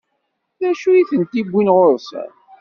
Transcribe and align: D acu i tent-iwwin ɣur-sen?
D 0.59 0.61
acu 0.69 0.89
i 0.95 1.03
tent-iwwin 1.09 1.73
ɣur-sen? 1.75 2.31